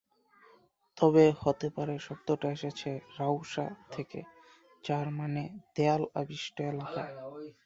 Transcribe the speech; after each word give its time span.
তবে 0.97 1.23
হতে 1.41 1.67
পারে 1.69 1.95
শব্দটা 1.99 2.47
এসেছে 2.51 2.89
রাও-সা 3.17 3.65
থেকে 3.91 4.19
যার 4.83 5.07
মানে 5.19 5.43
‘দেয়াল 5.75 6.03
আবিষ্ট 6.15 6.55
এলাকা’। 6.71 7.03